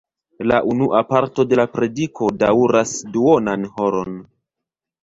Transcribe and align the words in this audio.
La 0.51 0.55
unua 0.69 1.01
parto 1.09 1.45
de 1.51 1.59
la 1.61 1.67
prediko 1.75 2.31
daŭras 2.45 2.99
duonan 3.19 3.71
horon. 3.79 4.23